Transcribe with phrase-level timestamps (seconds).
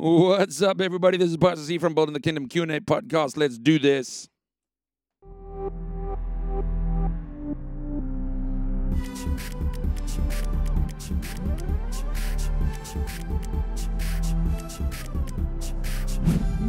[0.00, 1.18] What's up, everybody?
[1.18, 3.36] This is Pastor C from Building the Kingdom Q&A podcast.
[3.36, 4.28] Let's do this.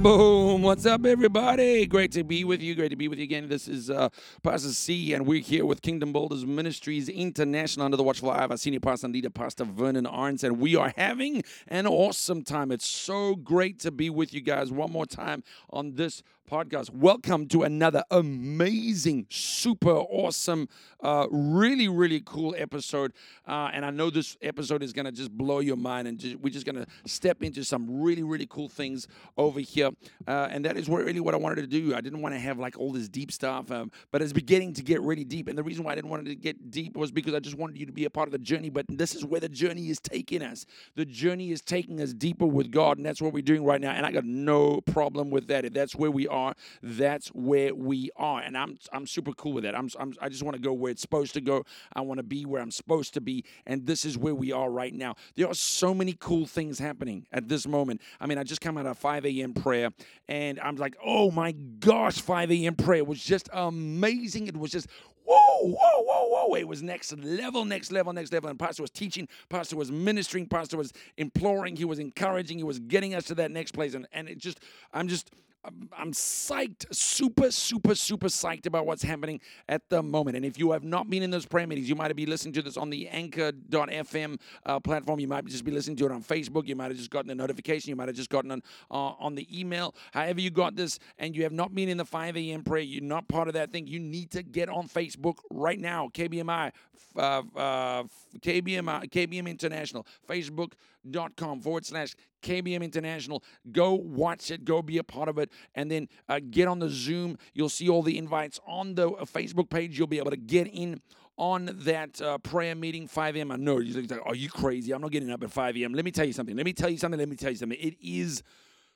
[0.01, 0.61] Boom.
[0.61, 1.85] What's up, everybody?
[1.85, 2.73] Great to be with you.
[2.73, 3.49] Great to be with you again.
[3.49, 4.07] This is uh,
[4.43, 8.51] Pastor C, and we're here with Kingdom Builders Ministries International under the watchful eye of
[8.51, 10.41] our senior pastor and leader, Pastor Vernon Arns.
[10.41, 12.71] And we are having an awesome time.
[12.71, 16.89] It's so great to be with you guys one more time on this podcast.
[16.89, 20.67] Welcome to another amazing, super awesome,
[21.01, 23.13] uh, really, really cool episode.
[23.47, 26.37] Uh, and I know this episode is going to just blow your mind, and just,
[26.37, 29.91] we're just going to step into some really, really cool things over here.
[30.27, 31.93] Uh, and that is what, really what I wanted to do.
[31.93, 34.81] I didn't want to have like all this deep stuff, um, but it's beginning to
[34.81, 35.49] get really deep.
[35.49, 37.77] And the reason why I didn't want to get deep was because I just wanted
[37.77, 38.69] you to be a part of the journey.
[38.69, 40.65] But this is where the journey is taking us.
[40.95, 43.91] The journey is taking us deeper with God, and that's what we're doing right now.
[43.91, 45.63] And I got no problem with that.
[45.63, 46.38] If that's where we are,
[46.81, 48.41] that's where we are.
[48.41, 49.75] And I'm I'm super cool with that.
[49.75, 51.65] I'm, I'm I just want to go where it's supposed to go.
[51.93, 54.69] I want to be where I'm supposed to be, and this is where we are
[54.69, 55.15] right now.
[55.35, 58.01] There are so many cool things happening at this moment.
[58.19, 59.53] I mean, I just come out of 5 a.m.
[59.53, 59.91] prayer,
[60.27, 62.75] and I'm like, oh my gosh, 5 a.m.
[62.75, 64.47] prayer was just amazing.
[64.47, 64.87] It was just
[65.29, 66.55] whoa, whoa, whoa, whoa.
[66.55, 68.49] It was next level, next level, next level.
[68.49, 72.79] And Pastor was teaching, Pastor was ministering, Pastor was imploring, he was encouraging, he was
[72.79, 73.93] getting us to that next place.
[73.93, 74.59] And, and it just,
[74.91, 75.31] I'm just,
[75.65, 80.37] I'm psyched, super, super, super psyched about what's happening at the moment.
[80.37, 82.61] And if you have not been in those prayer meetings, you might be listening to
[82.61, 85.19] this on the anchor.fm uh, platform.
[85.19, 86.67] You might just be listening to it on Facebook.
[86.67, 87.89] You might have just gotten a notification.
[87.89, 89.95] You might have just gotten on, uh, on the email.
[90.13, 92.63] However, you got this and you have not been in the 5 a.m.
[92.63, 96.09] prayer, you're not part of that thing, you need to get on Facebook right now.
[96.13, 96.71] KBMI,
[97.17, 97.19] uh,
[97.55, 98.03] uh,
[98.39, 103.43] KBMI, KBM International, Facebook.com forward slash KBM International.
[103.71, 106.89] Go watch it, go be a part of it, and then uh, get on the
[106.89, 107.37] Zoom.
[107.53, 109.97] You'll see all the invites on the uh, Facebook page.
[109.97, 111.01] You'll be able to get in
[111.37, 113.51] on that uh, prayer meeting 5 a.m.
[113.51, 114.91] I know you're like, are you crazy?
[114.91, 115.93] I'm not getting up at 5 a.m.
[115.93, 116.55] Let me tell you something.
[116.55, 117.17] Let me tell you something.
[117.17, 117.79] Let me tell you something.
[117.79, 118.43] It is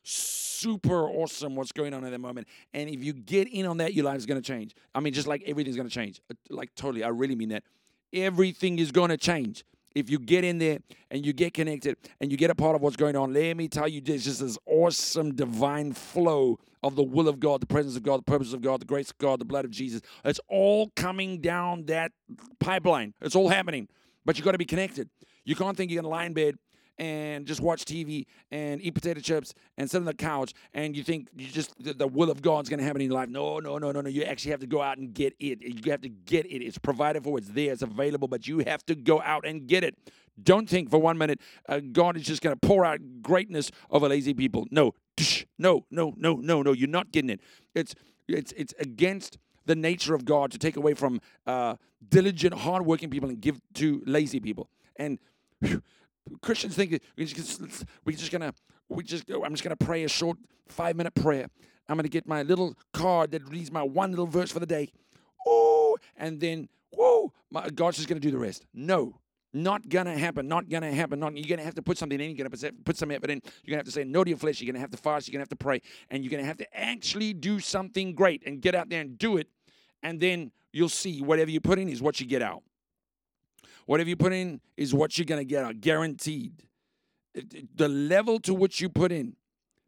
[0.04, 2.48] super awesome what's going on at the moment.
[2.74, 4.76] And if you get in on that, your life is going to change.
[4.94, 6.22] I mean, just like everything's going to change.
[6.30, 7.04] Uh, like, totally.
[7.04, 7.64] I really mean that.
[8.12, 9.64] Everything is going to change
[9.96, 10.80] if you get in there
[11.12, 13.68] and you get connected and you get a part of what's going on, let me
[13.68, 17.96] tell you, there's just this awesome divine flow of the will of God, the presence
[17.96, 20.02] of God, the purpose of God, the grace of God, the blood of Jesus.
[20.26, 22.12] It's all coming down that
[22.60, 23.14] pipeline.
[23.22, 23.88] It's all happening.
[24.26, 25.10] But you got to be connected.
[25.46, 26.58] You can't think you're going to lie in bed
[26.98, 31.04] and just watch TV and eat potato chips and sit on the couch and you
[31.04, 33.30] think you just the, the will of God's going to happen in your life.
[33.30, 34.10] No, no, no, no, no.
[34.10, 35.62] You actually have to go out and get it.
[35.62, 36.64] You have to get it.
[36.64, 37.38] It's provided for.
[37.38, 37.72] It's there.
[37.72, 38.28] It's available.
[38.28, 39.98] But you have to go out and get it.
[40.42, 41.40] Don't think for one minute
[41.70, 44.68] uh, God is just going to pour out greatness over lazy people.
[44.72, 44.94] No,
[45.58, 46.72] no, no, no, no, no.
[46.72, 47.42] You're not getting it.
[47.76, 47.94] It's
[48.28, 51.76] it's it's against the nature of God to take away from uh,
[52.10, 54.70] diligent, hardworking people and give to lazy people.
[54.96, 55.20] And
[55.60, 55.82] whew,
[56.42, 58.54] Christians think we're just, we're just gonna
[58.90, 61.48] we just I'm just gonna pray a short five minute prayer.
[61.88, 64.90] I'm gonna get my little card that reads my one little verse for the day.
[65.46, 68.66] Oh, and then whoa, my, God's just gonna do the rest.
[68.74, 69.20] No,
[69.54, 70.48] not gonna happen.
[70.48, 71.20] Not gonna happen.
[71.20, 72.36] Not you're gonna have to put something in.
[72.36, 73.42] You're gonna put some effort in.
[73.64, 74.62] You're gonna have to say no to your flesh.
[74.62, 75.28] You're gonna have to fast.
[75.28, 78.62] You're gonna have to pray, and you're gonna have to actually do something great and
[78.62, 79.48] get out there and do it.
[80.02, 82.64] And then you'll see whatever you put in is what you get out.
[83.86, 86.64] Whatever you put in is what you're going to get out, guaranteed.
[87.76, 89.36] The level to which you put in,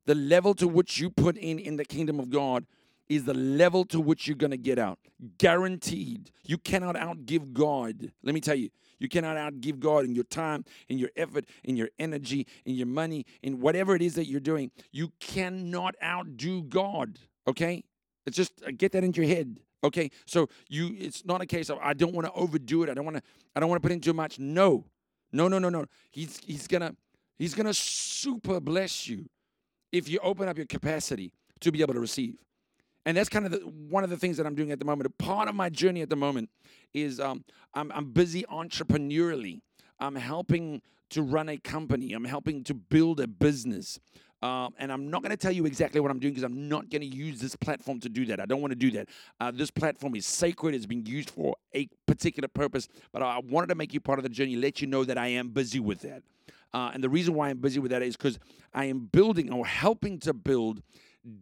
[0.05, 2.65] the level to which you put in in the kingdom of God
[3.07, 4.99] is the level to which you're going to get out.
[5.37, 6.31] Guaranteed.
[6.43, 8.11] You cannot outgive God.
[8.23, 8.69] Let me tell you,
[8.99, 12.87] you cannot outgive God in your time, in your effort, in your energy, in your
[12.87, 14.71] money, in whatever it is that you're doing.
[14.91, 17.19] You cannot outdo God.
[17.47, 17.83] Okay?
[18.25, 19.59] It's just uh, get that into your head.
[19.85, 22.89] Okay, so you it's not a case of I don't want to overdo it.
[22.89, 23.23] I don't want to
[23.55, 24.39] I don't want to put in too much.
[24.39, 24.85] No.
[25.31, 25.85] No, no, no, no.
[26.11, 26.95] He's he's gonna
[27.37, 29.29] he's gonna super bless you
[29.91, 32.35] if you open up your capacity to be able to receive.
[33.05, 35.15] And that's kind of the, one of the things that I'm doing at the moment.
[35.19, 36.49] Part of my journey at the moment
[36.93, 37.45] is um,
[37.75, 39.61] I'm, I'm busy entrepreneurially.
[39.99, 40.81] I'm helping
[41.11, 42.13] to run a company.
[42.13, 43.99] I'm helping to build a business.
[44.45, 46.91] Um, and I'm not going to tell you exactly what I'm doing because I'm not
[46.91, 48.39] going to use this platform to do that.
[48.39, 49.09] I don't want to do that.
[49.39, 53.67] Uh, this platform is sacred, it's been used for a particular purpose, but I wanted
[53.67, 56.01] to make you part of the journey, let you know that I am busy with
[56.01, 56.21] that.
[56.75, 58.37] Uh, and the reason why I'm busy with that is because
[58.71, 60.83] I am building or helping to build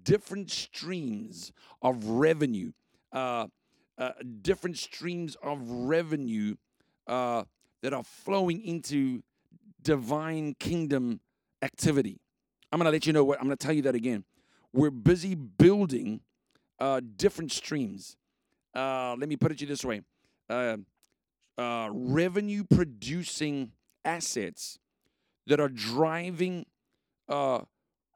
[0.03, 1.51] different streams
[1.81, 2.71] of revenue,
[3.11, 3.47] uh,
[3.97, 4.11] uh
[4.41, 6.55] different streams of revenue
[7.07, 7.43] uh,
[7.81, 9.23] that are flowing into
[9.81, 11.19] divine kingdom
[11.61, 12.21] activity.
[12.73, 14.23] I'm going to let you know what I'm going to tell you that again.
[14.73, 16.21] We're busy building
[16.79, 18.17] uh, different streams.
[18.75, 20.01] Uh, let me put it to you this way
[20.49, 20.77] uh,
[21.55, 23.73] uh, revenue producing
[24.03, 24.79] assets
[25.45, 26.65] that are driving
[27.29, 27.59] uh,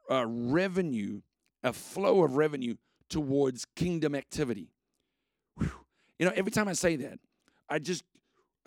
[0.10, 1.22] uh, revenue,
[1.64, 2.74] a flow of revenue
[3.12, 4.72] towards kingdom activity.
[5.60, 5.72] Whew.
[6.18, 7.20] You know, every time I say that,
[7.70, 8.04] I just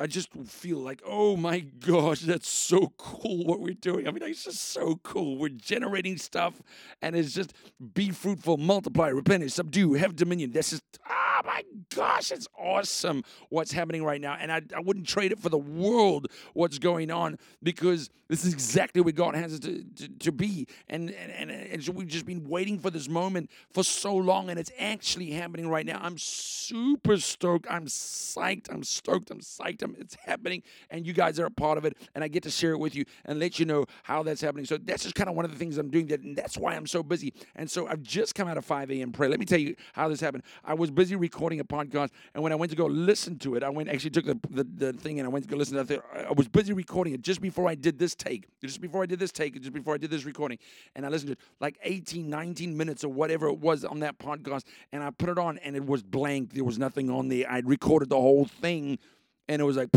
[0.01, 4.09] I just feel like, oh my gosh, that's so cool what we're doing.
[4.09, 5.37] I mean, it's just so cool.
[5.37, 6.63] We're generating stuff,
[7.03, 7.53] and it's just
[7.93, 10.53] be fruitful, multiply, replenish, subdue, have dominion.
[10.53, 11.63] That's just, oh my
[11.95, 14.39] gosh, it's awesome what's happening right now.
[14.41, 18.53] And I, I wouldn't trade it for the world what's going on because this is
[18.53, 20.67] exactly what God has to, to, to be.
[20.89, 24.59] And, and, and, and we've just been waiting for this moment for so long, and
[24.59, 25.99] it's actually happening right now.
[26.01, 27.67] I'm super stoked.
[27.69, 28.73] I'm psyched.
[28.73, 29.31] I'm stoked.
[29.31, 29.83] I'm psyched.
[29.83, 32.51] I'm it's happening, and you guys are a part of it, and I get to
[32.51, 34.65] share it with you and let you know how that's happening.
[34.65, 36.75] So that's just kind of one of the things I'm doing, that, and that's why
[36.75, 37.33] I'm so busy.
[37.57, 39.13] And so I've just come out of 5 a.m.
[39.13, 39.31] prayer.
[39.31, 40.45] Let me tell you how this happened.
[40.65, 43.63] I was busy recording a podcast, and when I went to go listen to it,
[43.63, 45.95] I went actually took the, the, the thing and I went to go listen to
[45.95, 46.03] it.
[46.15, 49.19] I was busy recording it just before I did this take, just before I did
[49.19, 50.59] this take, just before I did this recording,
[50.95, 54.19] and I listened to it like 18, 19 minutes or whatever it was on that
[54.19, 56.55] podcast, and I put it on, and it was blank.
[56.55, 57.51] There was nothing on there.
[57.51, 58.99] I'd recorded the whole thing
[59.51, 59.89] and it was like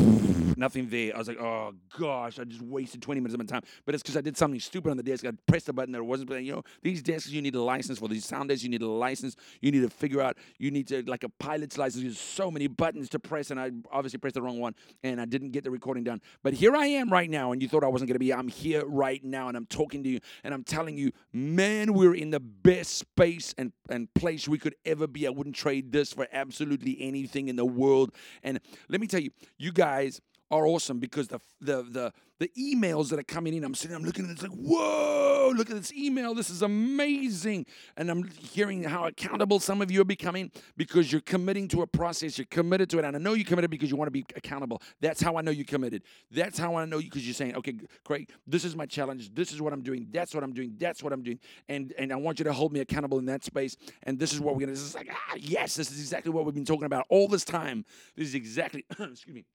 [0.58, 1.14] nothing there.
[1.14, 3.62] I was like, oh gosh, I just wasted 20 minutes of my time.
[3.86, 5.26] But it's because I did something stupid on the desk.
[5.26, 6.46] I pressed a button that wasn't playing.
[6.46, 8.08] You know, these desks you need a license for.
[8.08, 9.36] These sound desks you need a license.
[9.62, 10.38] You need to figure out.
[10.58, 12.04] You need to like a pilot's license.
[12.04, 14.74] There's so many buttons to press, and I obviously pressed the wrong one,
[15.04, 16.20] and I didn't get the recording done.
[16.42, 18.34] But here I am right now, and you thought I wasn't gonna be.
[18.34, 22.16] I'm here right now, and I'm talking to you, and I'm telling you, man, we're
[22.16, 25.28] in the best space and and place we could ever be.
[25.28, 28.14] I wouldn't trade this for absolutely anything in the world.
[28.42, 28.60] And
[28.90, 30.22] let me tell you you guys
[30.54, 34.04] are awesome because the the the the emails that are coming in, I'm sitting, I'm
[34.04, 36.34] looking at it, it's like, whoa, look at this email.
[36.34, 37.66] This is amazing.
[37.96, 41.88] And I'm hearing how accountable some of you are becoming because you're committing to a
[41.88, 43.06] process, you're committed to it.
[43.06, 44.82] And I know you're committed because you want to be accountable.
[45.00, 46.04] That's how I know you're committed.
[46.32, 49.34] That's how I know you because you're saying, okay, Craig, this is my challenge.
[49.34, 50.08] This is what I'm doing.
[50.12, 50.76] That's what I'm doing.
[50.78, 51.40] That's what I'm doing.
[51.70, 53.78] And and I want you to hold me accountable in that space.
[54.04, 54.74] And this is what we're gonna.
[54.74, 57.46] This is like, ah, yes, this is exactly what we've been talking about all this
[57.46, 57.86] time.
[58.18, 59.46] This is exactly, excuse me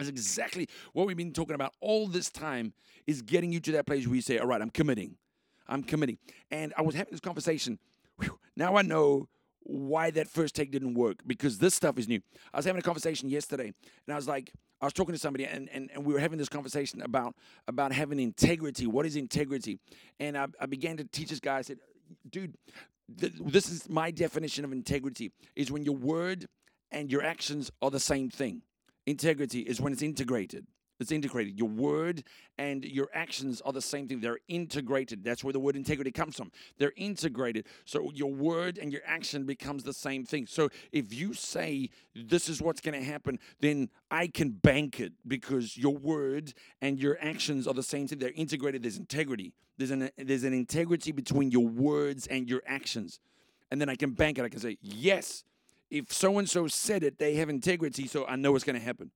[0.00, 2.72] that's exactly what we've been talking about all this time
[3.06, 5.16] is getting you to that place where you say, all right, I'm committing.
[5.68, 6.18] I'm committing.
[6.50, 7.78] And I was having this conversation.
[8.18, 9.28] Whew, now I know
[9.62, 12.20] why that first take didn't work because this stuff is new.
[12.52, 15.44] I was having a conversation yesterday and I was like, I was talking to somebody
[15.44, 17.34] and, and, and we were having this conversation about
[17.68, 18.86] about having integrity.
[18.86, 19.78] What is integrity?
[20.18, 21.78] And I, I began to teach this guy, I said,
[22.28, 22.54] dude,
[23.20, 26.46] th- this is my definition of integrity is when your word
[26.90, 28.62] and your actions are the same thing.
[29.06, 30.66] Integrity is when it's integrated.
[31.00, 31.58] It's integrated.
[31.58, 32.24] Your word
[32.58, 34.20] and your actions are the same thing.
[34.20, 35.24] They're integrated.
[35.24, 36.52] That's where the word integrity comes from.
[36.78, 37.66] They're integrated.
[37.86, 40.46] So your word and your action becomes the same thing.
[40.46, 45.14] So if you say this is what's going to happen, then I can bank it
[45.26, 46.52] because your word
[46.82, 48.18] and your actions are the same thing.
[48.18, 48.82] They're integrated.
[48.82, 49.54] There's integrity.
[49.78, 53.20] There's an there's an integrity between your words and your actions.
[53.70, 54.44] And then I can bank it.
[54.44, 55.44] I can say, yes,
[55.90, 58.84] if so and so said it, they have integrity, so I know it's going to
[58.84, 59.10] happen.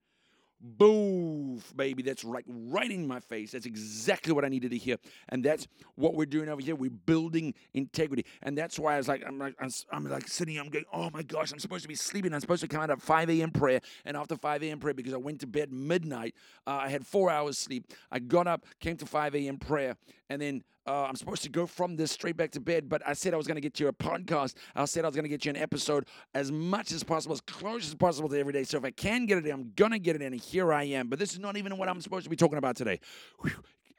[0.67, 2.03] Boof, baby.
[2.03, 3.53] That's right, right in my face.
[3.53, 4.97] That's exactly what I needed to hear,
[5.29, 6.75] and that's what we're doing over here.
[6.75, 10.59] We're building integrity, and that's why I was like, I'm like, I'm, I'm like sitting.
[10.59, 12.33] I'm going, oh my gosh, I'm supposed to be sleeping.
[12.33, 13.51] I'm supposed to come out at 5 a.m.
[13.51, 14.79] prayer, and after 5 a.m.
[14.79, 16.35] prayer, because I went to bed midnight,
[16.67, 17.93] uh, I had four hours sleep.
[18.11, 19.59] I got up, came to 5 a.m.
[19.59, 19.97] prayer,
[20.31, 23.15] and then uh, I'm supposed to go from this straight back to bed, but I
[23.15, 24.55] said I was going to get you a podcast.
[24.75, 27.41] I said I was going to get you an episode as much as possible, as
[27.41, 28.65] close as possible to every day.
[28.65, 30.33] So if I can get it in, I'm going to get it in.
[30.33, 31.09] And here I am.
[31.09, 33.01] But this is not even what I'm supposed to be talking about today.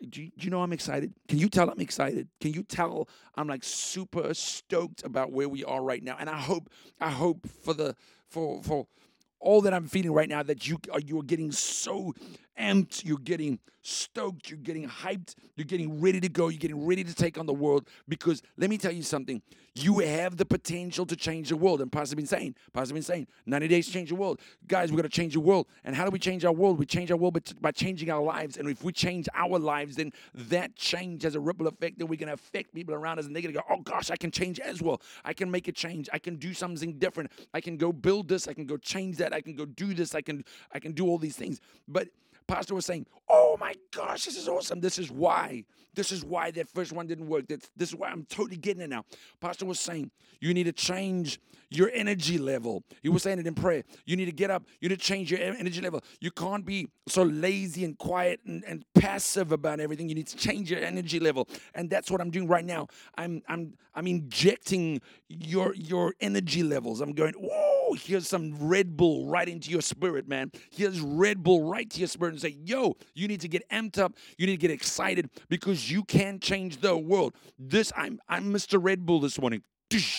[0.09, 1.13] Do you, do you, know I'm excited?
[1.27, 2.27] Can you tell I'm excited?
[2.41, 6.17] Can you tell I'm like super stoked about where we are right now?
[6.19, 7.95] And I hope, I hope for the
[8.27, 8.87] for for
[9.39, 12.13] all that I'm feeling right now that you are you are getting so
[12.59, 17.03] amped, you're getting stoked, you're getting hyped, you're getting ready to go, you're getting ready
[17.03, 17.87] to take on the world.
[18.07, 19.41] Because let me tell you something,
[19.75, 21.81] you have the potential to change the world.
[21.81, 24.39] And Pastor been saying, Pastor been saying, 90 days to change the world.
[24.67, 25.67] Guys, we're gonna change the world.
[25.83, 26.79] And how do we change our world?
[26.79, 28.57] We change our world by changing our lives.
[28.57, 32.15] And if we change our lives, then that change has a ripple effect that we
[32.17, 34.81] can affect people around us, and they're gonna go, oh gosh, I can change as
[34.81, 35.01] well.
[35.25, 36.09] I can make a change.
[36.13, 37.31] I can do something different.
[37.53, 38.47] I can go build this.
[38.47, 39.33] I can go change that.
[39.33, 40.15] I can go do this.
[40.15, 41.59] I can I can do all these things.
[41.87, 42.07] But
[42.47, 44.79] Pastor was saying, "Oh my gosh, this is awesome.
[44.79, 45.63] This is why.
[45.93, 47.47] This is why that first one didn't work.
[47.47, 49.05] That's, this is why I'm totally getting it now."
[49.39, 53.55] Pastor was saying, "You need to change your energy level." He was saying it in
[53.55, 53.83] prayer.
[54.05, 54.63] You need to get up.
[54.79, 56.03] You need to change your energy level.
[56.19, 60.09] You can't be so lazy and quiet and, and passive about everything.
[60.09, 62.87] You need to change your energy level, and that's what I'm doing right now.
[63.17, 67.01] I'm I'm I'm injecting your your energy levels.
[67.01, 67.33] I'm going.
[67.33, 70.51] Whoa here's some Red Bull right into your spirit, man.
[70.71, 73.97] Here's Red Bull right to your spirit and say, yo, you need to get amped
[73.97, 74.13] up.
[74.37, 77.35] You need to get excited because you can change the world.
[77.57, 78.79] This, I'm, I'm Mr.
[78.81, 79.61] Red Bull this morning.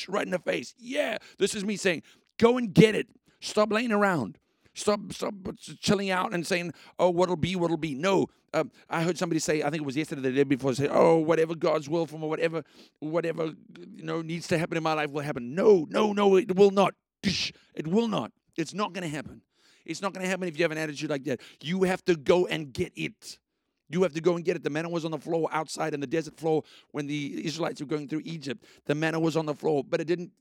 [0.09, 0.75] Right in the face.
[0.79, 2.03] Yeah, this is me saying,
[2.39, 3.09] go and get it.
[3.41, 4.39] Stop laying around.
[4.75, 5.35] Stop, stop
[5.81, 9.63] chilling out and saying, "Oh, what'll be, what'll be." No, um, I heard somebody say,
[9.63, 12.29] I think it was yesterday, the day before, say, "Oh, whatever God's will from, or
[12.29, 12.63] whatever,
[13.01, 13.53] whatever
[13.91, 16.71] you know needs to happen in my life will happen." No, no, no, it will
[16.71, 16.95] not.
[17.23, 18.33] It will not.
[18.57, 19.43] It's not going to happen.
[19.85, 21.41] It's not going to happen if you have an attitude like that.
[21.63, 23.39] You have to go and get it.
[23.89, 24.65] You have to go and get it.
[24.65, 27.87] The manna was on the floor outside in the desert floor when the Israelites were
[27.87, 28.65] going through Egypt.
[28.87, 30.33] The manna was on the floor, but it didn't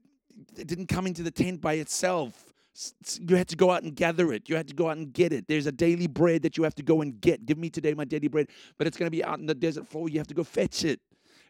[0.57, 2.53] it didn't come into the tent by itself.
[3.21, 4.49] You had to go out and gather it.
[4.49, 5.47] You had to go out and get it.
[5.47, 7.45] There's a daily bread that you have to go and get.
[7.45, 9.87] Give me today my daily bread, but it's going to be out in the desert
[9.87, 10.09] floor.
[10.09, 10.99] You have to go fetch it.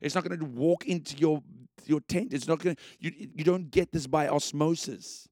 [0.02, 1.42] It's not going to walk into your
[1.86, 2.34] your tent.
[2.34, 5.28] It's not going to you you don't get this by osmosis.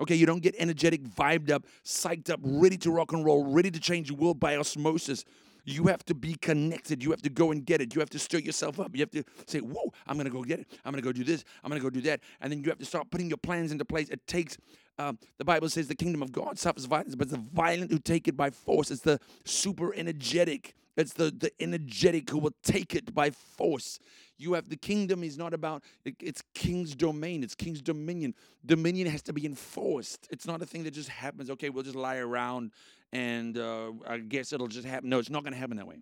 [0.00, 3.70] Okay, you don't get energetic, vibed up, psyched up, ready to rock and roll, ready
[3.70, 5.24] to change the world by osmosis.
[5.64, 7.02] You have to be connected.
[7.02, 7.94] You have to go and get it.
[7.94, 8.94] You have to stir yourself up.
[8.94, 10.66] You have to say, Whoa, I'm going to go get it.
[10.84, 11.44] I'm going to go do this.
[11.62, 12.20] I'm going to go do that.
[12.40, 14.10] And then you have to start putting your plans into place.
[14.10, 14.58] It takes,
[14.98, 17.98] um, the Bible says, the kingdom of God suffers violence, but it's the violent who
[17.98, 18.90] take it by force.
[18.90, 20.74] It's the super energetic.
[20.96, 23.98] It's the, the energetic who will take it by force.
[24.36, 28.34] You have the kingdom is not about it's king's domain, it's king's dominion.
[28.64, 30.28] Dominion has to be enforced.
[30.30, 31.50] It's not a thing that just happens.
[31.50, 32.72] Okay, we'll just lie around
[33.12, 35.08] and uh, I guess it'll just happen.
[35.08, 35.98] No, it's not going to happen that way.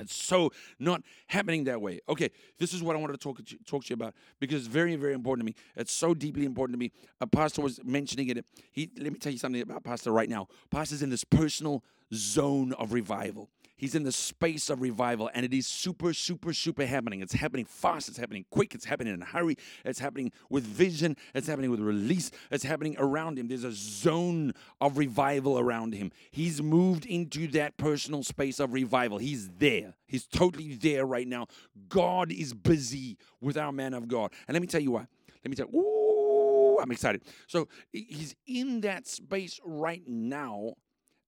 [0.00, 2.00] It's so not happening that way.
[2.08, 4.66] Okay, this is what I wanted to talk to, talk to you about because it's
[4.66, 5.54] very, very important to me.
[5.76, 6.90] It's so deeply important to me.
[7.20, 8.44] A pastor was mentioning it.
[8.72, 10.48] He let me tell you something about pastor right now.
[10.70, 13.50] Pastor's in this personal zone of revival.
[13.76, 17.20] He's in the space of revival, and it is super, super, super happening.
[17.22, 21.16] It's happening fast, it's happening quick, it's happening in a hurry, it's happening with vision,
[21.34, 23.48] it's happening with release, it's happening around him.
[23.48, 26.12] There's a zone of revival around him.
[26.30, 29.18] He's moved into that personal space of revival.
[29.18, 29.94] He's there.
[30.06, 31.46] He's totally there right now.
[31.88, 34.32] God is busy with our man of God.
[34.46, 35.06] And let me tell you why.
[35.44, 37.22] Let me tell you, ooh, I'm excited.
[37.48, 40.74] So he's in that space right now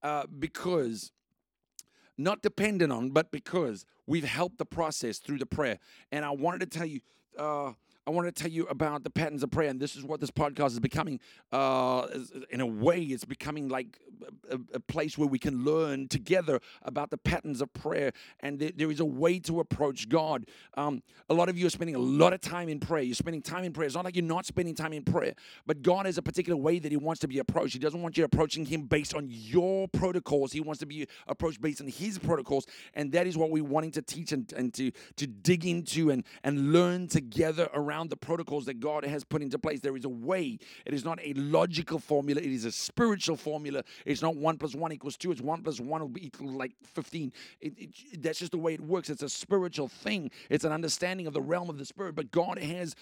[0.03, 1.13] uh, because
[2.19, 5.79] not dependent on, but because we've helped the process through the prayer.
[6.13, 7.01] And I wanted to tell you,
[7.39, 7.73] uh,
[8.07, 10.31] I want to tell you about the patterns of prayer, and this is what this
[10.31, 11.19] podcast is becoming.
[11.51, 12.07] Uh,
[12.51, 13.99] in a way, it's becoming like
[14.49, 18.71] a, a, place where we can learn together about the patterns of prayer, and there,
[18.77, 20.47] there is a way to approach God.
[20.77, 23.03] Um, a lot of you are spending a lot of time in prayer.
[23.03, 23.87] You're spending time in prayer.
[23.87, 25.35] It's not like you're not spending time in prayer,
[25.67, 27.73] but God has a particular way that He wants to be approached.
[27.73, 30.53] He doesn't want you approaching Him based on your protocols.
[30.53, 33.91] He wants to be approached based on His protocols, and that is what we're wanting
[33.93, 38.17] to teach and, and to to dig into and and learn together around around the
[38.17, 39.81] protocols that God has put into place.
[39.81, 40.59] There is a way.
[40.85, 42.41] It is not a logical formula.
[42.41, 43.83] It is a spiritual formula.
[44.05, 45.33] It's not one plus one equals two.
[45.33, 47.33] It's one plus one will be equal like 15.
[47.61, 49.09] It, it, that's just the way it works.
[49.09, 50.31] It's a spiritual thing.
[50.51, 52.15] It's an understanding of the realm of the spirit.
[52.15, 52.95] But God has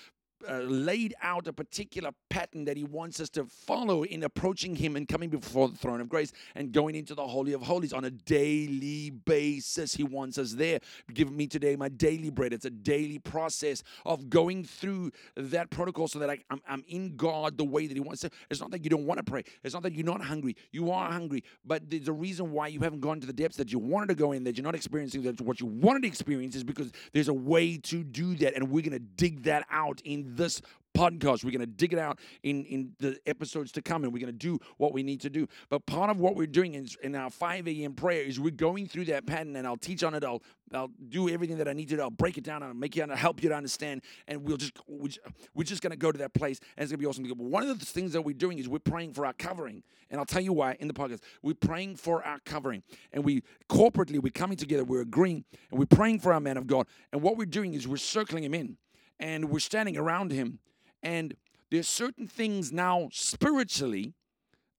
[0.49, 4.97] uh, laid out a particular pattern that he wants us to follow in approaching him
[4.97, 8.05] and coming before the throne of grace and going into the holy of holies on
[8.05, 9.95] a daily basis.
[9.95, 10.81] He wants us there.
[11.13, 12.53] Give me today my daily bread.
[12.53, 17.17] It's a daily process of going through that protocol so that I, I'm, I'm in
[17.17, 18.31] god the way that he wants to.
[18.51, 19.45] It's not that you don't want to pray.
[19.63, 20.57] It's not that you're not hungry.
[20.73, 21.45] You are hungry.
[21.65, 24.15] But there's a reason why you haven't gone to the depths that you wanted to
[24.15, 27.29] go in that you're not experiencing that what you wanted to experience is because there's
[27.29, 28.55] a way to do that.
[28.55, 30.61] And we're going to dig that out in this
[30.95, 31.45] podcast.
[31.45, 34.33] We're going to dig it out in, in the episodes to come and we're going
[34.33, 35.49] to do what we need to do.
[35.69, 37.95] But part of what we're doing is in our 5 a.m.
[37.95, 40.25] prayer is we're going through that pattern and I'll teach on it.
[40.25, 42.03] I'll, I'll do everything that I need to do.
[42.03, 42.63] I'll break it down.
[42.63, 44.03] I'll make you, I'll help you to understand.
[44.29, 47.03] And we'll just, we're just going to go to that place and it's going to
[47.03, 47.25] be awesome.
[47.25, 49.83] But one of the things that we're doing is we're praying for our covering.
[50.11, 51.21] And I'll tell you why in the podcast.
[51.43, 52.85] We're praying for our covering.
[53.13, 56.69] And we corporately, we're coming together, we're agreeing, and we're praying for our man of
[56.69, 56.87] God.
[57.13, 58.77] And what we're doing is we're circling him in
[59.19, 60.59] and we're standing around him.
[61.03, 61.35] And
[61.71, 64.15] there's certain things now spiritually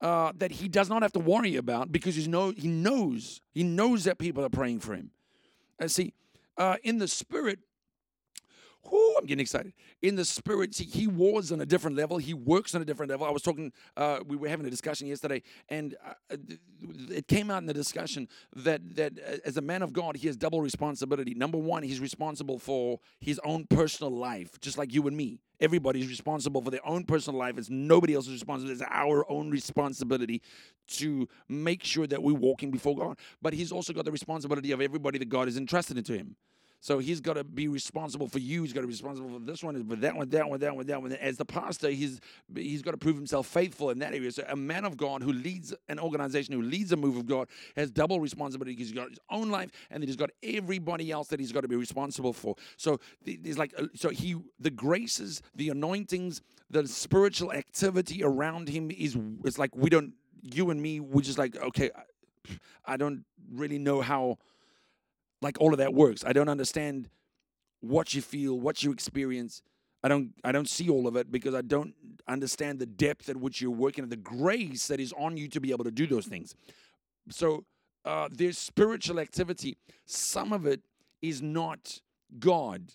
[0.01, 3.63] uh, that he does not have to worry about because he, know, he knows he
[3.63, 5.11] knows that people are praying for him.
[5.79, 6.13] And see,
[6.57, 7.59] uh, in the spirit,
[9.17, 9.73] I'm getting excited.
[10.01, 12.17] In the spirit, see, he wars on a different level.
[12.17, 13.25] He works on a different level.
[13.25, 16.37] I was talking, uh, we were having a discussion yesterday, and uh,
[17.09, 20.27] it came out in the discussion that that uh, as a man of God, he
[20.27, 21.33] has double responsibility.
[21.33, 25.39] Number one, he's responsible for his own personal life, just like you and me.
[25.59, 27.57] Everybody's responsible for their own personal life.
[27.57, 28.83] It's nobody else's responsibility.
[28.83, 30.41] It's our own responsibility
[30.87, 33.17] to make sure that we're walking before God.
[33.41, 36.35] But he's also got the responsibility of everybody that God has entrusted into him.
[36.81, 38.61] So he's got to be responsible for you.
[38.61, 40.85] He's got to be responsible for this one, for that one, that one, that one,
[40.85, 41.11] that one.
[41.13, 42.19] As the pastor, he's
[42.55, 44.31] he's got to prove himself faithful in that area.
[44.31, 47.47] So a man of God who leads an organization, who leads a move of God,
[47.75, 48.75] has double responsibility.
[48.75, 51.67] He's got his own life, and then he's got everybody else that he's got to
[51.67, 52.55] be responsible for.
[52.77, 58.91] So there's like uh, so he the graces, the anointings, the spiritual activity around him
[58.91, 61.89] is it's like we don't you and me we're just like okay
[62.85, 64.37] I don't really know how
[65.45, 66.25] like all of that works.
[66.25, 67.07] I don't understand
[67.79, 69.61] what you feel, what you experience.
[70.03, 71.93] I don't I don't see all of it because I don't
[72.27, 75.61] understand the depth at which you're working and the grace that is on you to
[75.61, 76.55] be able to do those things.
[77.29, 77.63] So
[78.03, 79.77] uh, there's spiritual activity.
[80.05, 80.81] Some of it
[81.21, 81.99] is not
[82.39, 82.91] God.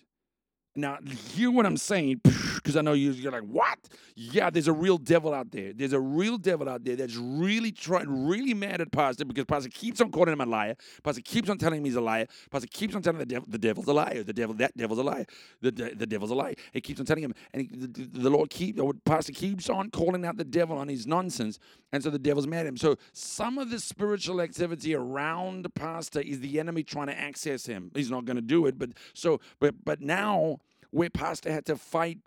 [0.75, 0.99] Now,
[1.33, 2.21] hear what I'm saying,
[2.61, 3.79] because I know you're like, what?
[4.15, 5.73] Yeah, there's a real devil out there.
[5.73, 9.69] There's a real devil out there that's really trying, really mad at Pastor because Pastor
[9.69, 10.75] keeps on calling him a liar.
[11.03, 12.27] Pastor keeps on telling him he's a liar.
[12.51, 14.23] Pastor keeps on telling the devil, the devil's a liar.
[14.23, 15.25] The devil, that devil's a liar.
[15.61, 16.53] The, the, the devil's a liar.
[16.71, 20.25] He keeps on telling him, and he, the, the Lord keeps, Pastor keeps on calling
[20.25, 21.57] out the devil on his nonsense,
[21.91, 22.77] and so the devil's mad at him.
[22.77, 27.91] So some of the spiritual activity around Pastor is the enemy trying to access him.
[27.95, 30.59] He's not going to do it, but so, but but now
[30.91, 32.19] where Pastor had to fight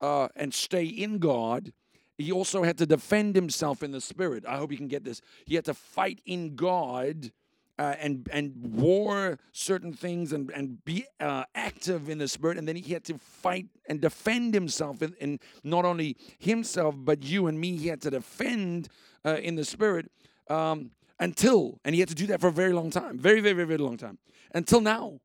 [0.00, 1.72] uh, and stay in God,
[2.16, 4.44] he also had to defend himself in the spirit.
[4.46, 5.20] I hope you can get this.
[5.46, 7.32] He had to fight in God.
[7.80, 12.66] Uh, and and war certain things and and be uh, active in the spirit, and
[12.66, 17.60] then he had to fight and defend himself in, not only himself but you and
[17.60, 17.76] me.
[17.76, 18.88] He had to defend
[19.24, 20.10] uh, in the spirit
[20.50, 20.90] um,
[21.20, 23.68] until, and he had to do that for a very long time, very very very
[23.68, 24.18] very long time,
[24.52, 25.20] until now.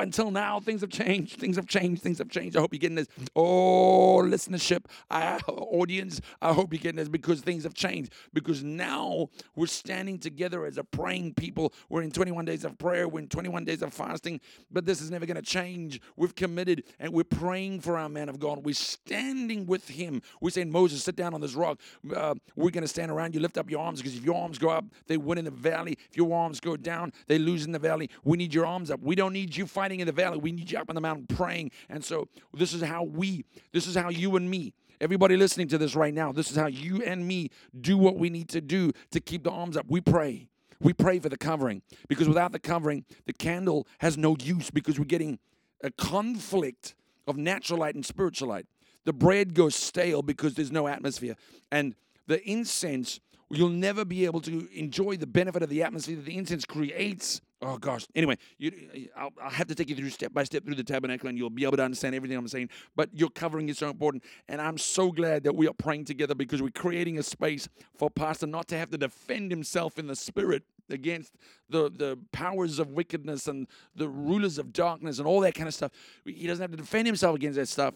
[0.00, 1.38] Until now, things have changed.
[1.38, 2.02] Things have changed.
[2.02, 2.56] Things have changed.
[2.56, 3.08] I hope you're getting this.
[3.36, 8.12] Oh, listenership, I, audience, I hope you're getting this because things have changed.
[8.32, 11.72] Because now we're standing together as a praying people.
[11.88, 13.08] We're in 21 days of prayer.
[13.08, 14.40] We're in 21 days of fasting.
[14.70, 16.00] But this is never going to change.
[16.16, 18.64] We've committed and we're praying for our man of God.
[18.64, 20.22] We're standing with him.
[20.40, 21.78] We're saying, Moses, sit down on this rock.
[22.14, 23.40] Uh, we're going to stand around you.
[23.40, 25.98] Lift up your arms because if your arms go up, they win in the valley.
[26.10, 28.10] If your arms go down, they lose in the valley.
[28.24, 29.00] We need your arms up.
[29.00, 30.38] We don't need you fighting fighting in the valley.
[30.38, 31.72] We need you up on the mountain praying.
[31.88, 35.78] And so this is how we, this is how you and me, everybody listening to
[35.78, 37.50] this right now, this is how you and me
[37.80, 39.86] do what we need to do to keep the arms up.
[39.88, 40.48] We pray.
[40.80, 44.98] We pray for the covering because without the covering, the candle has no use because
[44.98, 45.38] we're getting
[45.82, 46.94] a conflict
[47.26, 48.66] of natural light and spiritual light.
[49.04, 51.34] The bread goes stale because there's no atmosphere.
[51.70, 51.96] And
[52.28, 56.36] the incense, you'll never be able to enjoy the benefit of the atmosphere that the
[56.36, 58.06] incense creates Oh gosh.
[58.14, 58.72] Anyway, you,
[59.14, 61.50] I'll, I'll, have to take you through step by step through the tabernacle, and you'll
[61.50, 62.70] be able to understand everything I'm saying.
[62.96, 66.34] But your covering is so important, and I'm so glad that we are praying together
[66.34, 67.68] because we're creating a space
[67.98, 71.36] for Pastor not to have to defend himself in the spirit against
[71.68, 75.74] the the powers of wickedness and the rulers of darkness and all that kind of
[75.74, 75.92] stuff.
[76.24, 77.94] He doesn't have to defend himself against that stuff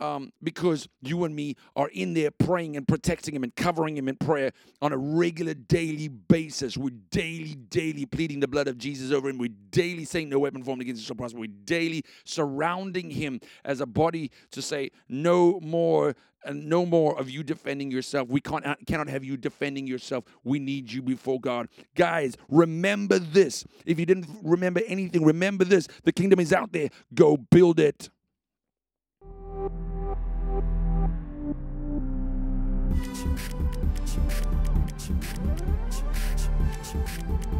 [0.00, 4.08] um, because you and me are in there praying and protecting him and covering him
[4.08, 6.76] in prayer on a regular daily basis.
[6.76, 9.38] We're daily, daily pleading the blood of Jesus over him.
[9.38, 11.40] We're daily saying no weapon formed against us shall prosper.
[11.40, 17.30] We're daily surrounding him as a body to say no more and no more of
[17.30, 18.28] you defending yourself.
[18.28, 20.24] We can't, uh, cannot have you defending yourself.
[20.42, 21.68] We need you before God.
[21.94, 23.64] Guys, remember this.
[23.86, 25.86] If you didn't remember anything, remember this.
[26.02, 26.88] The kingdom is out there.
[27.14, 28.10] Go build it.
[33.12, 33.50] 情深，
[34.06, 34.48] 情深，
[34.96, 35.32] 情深，
[35.90, 36.50] 情深，情深，
[36.82, 37.51] 情深。